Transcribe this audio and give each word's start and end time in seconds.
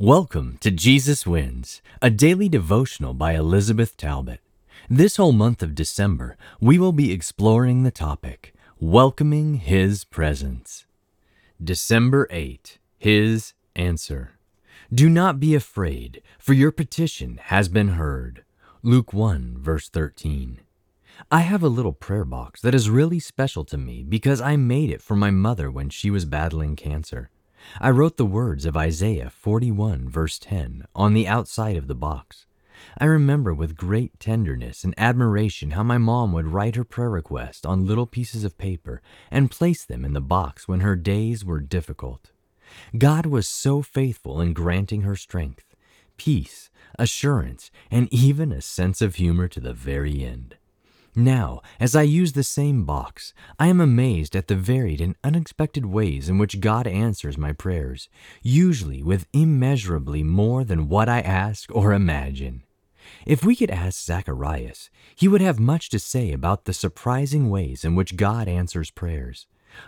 Welcome 0.00 0.58
to 0.58 0.72
Jesus 0.72 1.24
Wins, 1.24 1.80
a 2.02 2.10
daily 2.10 2.48
devotional 2.48 3.14
by 3.14 3.34
Elizabeth 3.34 3.96
Talbot. 3.96 4.40
This 4.90 5.18
whole 5.18 5.30
month 5.30 5.62
of 5.62 5.76
December, 5.76 6.36
we 6.60 6.80
will 6.80 6.90
be 6.90 7.12
exploring 7.12 7.84
the 7.84 7.92
topic 7.92 8.52
Welcoming 8.80 9.54
His 9.54 10.02
Presence. 10.02 10.84
December 11.62 12.26
8 12.30 12.78
His 12.98 13.52
Answer. 13.76 14.32
Do 14.92 15.08
not 15.08 15.38
be 15.38 15.54
afraid, 15.54 16.22
for 16.40 16.54
your 16.54 16.72
petition 16.72 17.38
has 17.44 17.68
been 17.68 17.90
heard. 17.90 18.42
Luke 18.82 19.12
1, 19.12 19.58
verse 19.60 19.88
13. 19.88 20.58
I 21.30 21.42
have 21.42 21.62
a 21.62 21.68
little 21.68 21.92
prayer 21.92 22.24
box 22.24 22.60
that 22.62 22.74
is 22.74 22.90
really 22.90 23.20
special 23.20 23.64
to 23.66 23.78
me 23.78 24.02
because 24.02 24.40
I 24.40 24.56
made 24.56 24.90
it 24.90 25.02
for 25.02 25.14
my 25.14 25.30
mother 25.30 25.70
when 25.70 25.88
she 25.88 26.10
was 26.10 26.24
battling 26.24 26.74
cancer. 26.74 27.30
I 27.80 27.90
wrote 27.90 28.16
the 28.16 28.26
words 28.26 28.64
of 28.64 28.76
Isaiah 28.76 29.30
41, 29.30 30.08
verse 30.08 30.38
10, 30.38 30.86
on 30.94 31.14
the 31.14 31.26
outside 31.26 31.76
of 31.76 31.86
the 31.86 31.94
box. 31.94 32.46
I 32.98 33.04
remember 33.04 33.54
with 33.54 33.76
great 33.76 34.18
tenderness 34.20 34.84
and 34.84 34.94
admiration 34.98 35.72
how 35.72 35.82
my 35.82 35.98
mom 35.98 36.32
would 36.32 36.48
write 36.48 36.76
her 36.76 36.84
prayer 36.84 37.10
request 37.10 37.64
on 37.64 37.86
little 37.86 38.06
pieces 38.06 38.44
of 38.44 38.58
paper 38.58 39.00
and 39.30 39.50
place 39.50 39.84
them 39.84 40.04
in 40.04 40.12
the 40.12 40.20
box 40.20 40.68
when 40.68 40.80
her 40.80 40.96
days 40.96 41.44
were 41.44 41.60
difficult. 41.60 42.30
God 42.96 43.26
was 43.26 43.48
so 43.48 43.82
faithful 43.82 44.40
in 44.40 44.52
granting 44.52 45.02
her 45.02 45.16
strength, 45.16 45.74
peace, 46.16 46.70
assurance, 46.98 47.70
and 47.90 48.12
even 48.12 48.52
a 48.52 48.60
sense 48.60 49.00
of 49.00 49.16
humor 49.16 49.48
to 49.48 49.60
the 49.60 49.72
very 49.72 50.24
end. 50.24 50.56
Now, 51.16 51.60
as 51.78 51.94
I 51.94 52.02
use 52.02 52.32
the 52.32 52.42
same 52.42 52.84
box, 52.84 53.32
I 53.56 53.68
am 53.68 53.80
amazed 53.80 54.34
at 54.34 54.48
the 54.48 54.56
varied 54.56 55.00
and 55.00 55.14
unexpected 55.22 55.86
ways 55.86 56.28
in 56.28 56.38
which 56.38 56.60
God 56.60 56.88
answers 56.88 57.38
my 57.38 57.52
prayers, 57.52 58.08
usually 58.42 59.00
with 59.00 59.28
immeasurably 59.32 60.24
more 60.24 60.64
than 60.64 60.88
what 60.88 61.08
I 61.08 61.20
ask 61.20 61.74
or 61.74 61.92
imagine. 61.92 62.64
If 63.26 63.44
we 63.44 63.54
could 63.54 63.70
ask 63.70 64.04
Zacharias, 64.04 64.90
he 65.14 65.28
would 65.28 65.40
have 65.40 65.60
much 65.60 65.88
to 65.90 66.00
say 66.00 66.32
about 66.32 66.64
the 66.64 66.72
surprising 66.72 67.48
ways 67.48 67.84
in 67.84 67.94
which 67.94 68.16
God 68.16 68.48
answers 68.48 68.90
prayers. 68.90 69.46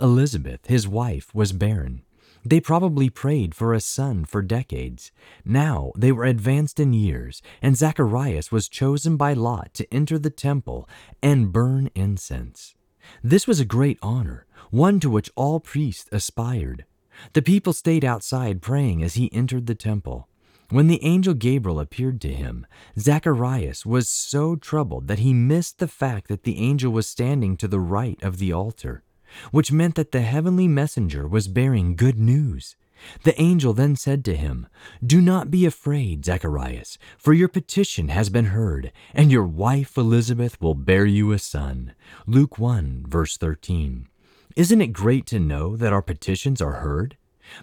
Elizabeth, 0.00 0.66
his 0.66 0.86
wife, 0.86 1.34
was 1.34 1.52
barren. 1.52 2.02
They 2.48 2.60
probably 2.60 3.10
prayed 3.10 3.54
for 3.54 3.74
a 3.74 3.80
son 3.80 4.24
for 4.24 4.40
decades. 4.40 5.12
Now 5.44 5.92
they 5.94 6.10
were 6.10 6.24
advanced 6.24 6.80
in 6.80 6.94
years, 6.94 7.42
and 7.60 7.76
Zacharias 7.76 8.50
was 8.50 8.70
chosen 8.70 9.18
by 9.18 9.34
Lot 9.34 9.74
to 9.74 9.92
enter 9.92 10.18
the 10.18 10.30
temple 10.30 10.88
and 11.22 11.52
burn 11.52 11.90
incense. 11.94 12.74
This 13.22 13.46
was 13.46 13.60
a 13.60 13.66
great 13.66 13.98
honor, 14.00 14.46
one 14.70 14.98
to 15.00 15.10
which 15.10 15.30
all 15.36 15.60
priests 15.60 16.08
aspired. 16.10 16.86
The 17.34 17.42
people 17.42 17.74
stayed 17.74 18.02
outside 18.02 18.62
praying 18.62 19.02
as 19.02 19.16
he 19.16 19.30
entered 19.30 19.66
the 19.66 19.74
temple. 19.74 20.26
When 20.70 20.86
the 20.86 21.04
angel 21.04 21.34
Gabriel 21.34 21.78
appeared 21.78 22.18
to 22.22 22.32
him, 22.32 22.66
Zacharias 22.98 23.84
was 23.84 24.08
so 24.08 24.56
troubled 24.56 25.06
that 25.08 25.18
he 25.18 25.34
missed 25.34 25.80
the 25.80 25.88
fact 25.88 26.28
that 26.28 26.44
the 26.44 26.58
angel 26.58 26.92
was 26.92 27.06
standing 27.06 27.58
to 27.58 27.68
the 27.68 27.80
right 27.80 28.22
of 28.22 28.38
the 28.38 28.54
altar 28.54 29.02
which 29.50 29.72
meant 29.72 29.94
that 29.94 30.12
the 30.12 30.20
heavenly 30.20 30.68
messenger 30.68 31.26
was 31.26 31.48
bearing 31.48 31.96
good 31.96 32.18
news. 32.18 32.76
The 33.22 33.40
angel 33.40 33.72
then 33.72 33.96
said 33.96 34.24
to 34.24 34.36
him, 34.36 34.66
Do 35.04 35.20
not 35.20 35.50
be 35.50 35.64
afraid, 35.64 36.24
Zacharias, 36.24 36.98
for 37.16 37.32
your 37.32 37.48
petition 37.48 38.08
has 38.08 38.28
been 38.28 38.46
heard, 38.46 38.92
and 39.14 39.30
your 39.30 39.46
wife 39.46 39.96
Elizabeth 39.96 40.60
will 40.60 40.74
bear 40.74 41.06
you 41.06 41.32
a 41.32 41.38
son. 41.38 41.94
Luke 42.26 42.58
1, 42.58 43.04
verse 43.06 43.36
13. 43.36 44.08
Isn't 44.56 44.82
it 44.82 44.88
great 44.88 45.26
to 45.26 45.38
know 45.38 45.76
that 45.76 45.92
our 45.92 46.02
petitions 46.02 46.60
are 46.60 46.80
heard? 46.80 47.16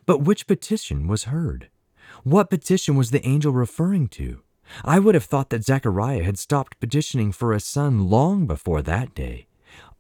But 0.06 0.22
which 0.22 0.48
petition 0.48 1.08
was 1.08 1.26
heard? 1.26 1.70
What 2.24 2.50
petition 2.50 2.96
was 2.96 3.12
the 3.12 3.26
angel 3.28 3.52
referring 3.52 4.08
to? 4.10 4.42
I 4.84 5.00
would 5.00 5.16
have 5.16 5.26
thought 5.26 5.50
that 5.50 5.64
Zechariah 5.64 6.24
had 6.24 6.40
stopped 6.40 6.80
petitioning 6.80 7.32
for 7.32 7.54
a 7.54 7.60
son 7.60 8.08
long 8.10 8.48
before 8.48 8.82
that 8.82 9.14
day. 9.14 9.48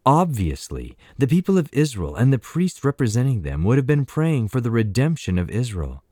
Obviously, 0.05 0.95
the 1.17 1.27
people 1.27 1.57
of 1.57 1.69
Israel 1.71 2.15
and 2.15 2.31
the 2.31 2.37
priests 2.37 2.83
representing 2.83 3.41
them 3.41 3.63
would 3.63 3.77
have 3.77 3.87
been 3.87 4.05
praying 4.05 4.47
for 4.47 4.61
the 4.61 4.69
redemption 4.69 5.39
of 5.39 5.49
Israel. 5.49 6.03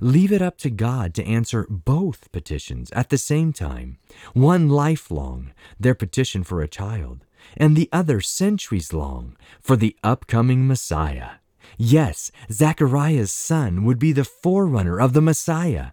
Leave 0.00 0.30
it 0.30 0.40
up 0.40 0.56
to 0.58 0.70
God 0.70 1.14
to 1.14 1.24
answer 1.24 1.66
both 1.68 2.30
petitions 2.30 2.92
at 2.92 3.08
the 3.08 3.18
same 3.18 3.52
time, 3.52 3.98
one 4.34 4.68
lifelong, 4.68 5.52
their 5.80 5.96
petition 5.96 6.44
for 6.44 6.62
a 6.62 6.68
child, 6.68 7.24
and 7.56 7.74
the 7.74 7.88
other 7.92 8.20
centuries 8.20 8.92
long 8.92 9.36
for 9.60 9.74
the 9.74 9.96
upcoming 10.04 10.68
Messiah. 10.68 11.40
Yes, 11.76 12.30
Zechariah's 12.52 13.32
son 13.32 13.84
would 13.84 13.98
be 13.98 14.12
the 14.12 14.24
forerunner 14.24 15.00
of 15.00 15.12
the 15.12 15.22
Messiah. 15.22 15.88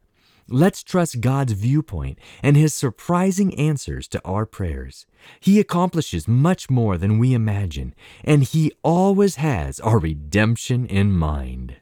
Let's 0.50 0.82
trust 0.82 1.20
God's 1.20 1.52
viewpoint 1.52 2.20
and 2.42 2.56
His 2.56 2.74
surprising 2.74 3.54
answers 3.60 4.08
to 4.10 4.22
our 4.24 4.46
prayers. 4.46 5.06
He 5.42 5.60
accomplishes 5.60 6.26
much 6.26 6.70
more 6.70 6.98
than 6.98 7.20
we 7.20 7.34
imagine, 7.34 7.94
and 8.24 8.44
He 8.44 8.72
always 8.82 9.36
has 9.36 9.82
our 9.82 10.00
redemption 10.00 10.86
in 10.86 11.12
mind. 11.12 11.78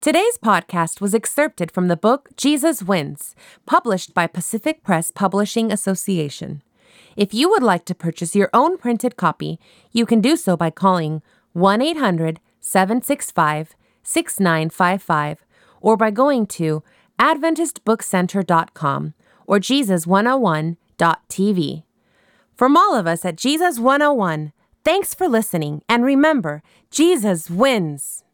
Today's 0.00 0.36
podcast 0.36 1.00
was 1.00 1.14
excerpted 1.14 1.70
from 1.70 1.86
the 1.86 1.96
book 1.96 2.30
Jesus 2.36 2.82
Wins, 2.82 3.36
published 3.66 4.14
by 4.14 4.26
Pacific 4.26 4.82
Press 4.82 5.12
Publishing 5.12 5.70
Association. 5.70 6.60
If 7.16 7.32
you 7.32 7.48
would 7.50 7.62
like 7.62 7.84
to 7.84 7.94
purchase 7.94 8.34
your 8.34 8.50
own 8.52 8.78
printed 8.78 9.16
copy, 9.16 9.60
you 9.92 10.06
can 10.06 10.20
do 10.20 10.36
so 10.36 10.56
by 10.56 10.70
calling 10.70 11.22
1 11.52 11.80
800 11.80 12.40
765 12.60 13.76
6955 14.02 15.44
or 15.80 15.96
by 15.96 16.10
going 16.10 16.46
to 16.46 16.82
AdventistBookCenter.com 17.18 19.14
or 19.46 19.58
Jesus101.tv. 19.58 21.82
From 22.54 22.76
all 22.76 22.94
of 22.94 23.06
us 23.06 23.24
at 23.24 23.36
Jesus 23.36 23.78
101, 23.78 24.52
thanks 24.84 25.14
for 25.14 25.26
listening, 25.28 25.82
and 25.88 26.04
remember, 26.04 26.62
Jesus 26.90 27.48
wins. 27.50 28.24